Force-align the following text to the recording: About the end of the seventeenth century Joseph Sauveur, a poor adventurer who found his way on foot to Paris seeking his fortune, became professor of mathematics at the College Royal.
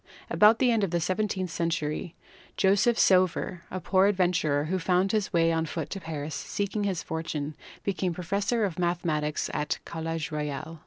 About 0.31 0.57
the 0.57 0.71
end 0.71 0.83
of 0.83 0.89
the 0.89 0.99
seventeenth 0.99 1.51
century 1.51 2.15
Joseph 2.57 2.97
Sauveur, 2.97 3.61
a 3.69 3.79
poor 3.79 4.07
adventurer 4.07 4.63
who 4.63 4.79
found 4.79 5.11
his 5.11 5.31
way 5.31 5.51
on 5.51 5.67
foot 5.67 5.91
to 5.91 5.99
Paris 6.01 6.33
seeking 6.33 6.85
his 6.85 7.03
fortune, 7.03 7.53
became 7.83 8.11
professor 8.11 8.65
of 8.65 8.79
mathematics 8.79 9.47
at 9.53 9.69
the 9.69 9.79
College 9.85 10.31
Royal. 10.31 10.79